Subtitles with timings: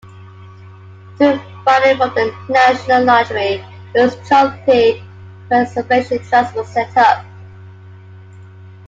[1.19, 3.63] Through funding from the National Lottery,
[3.93, 4.99] Ullesthorpe
[5.47, 7.23] Preservation Trust was set up.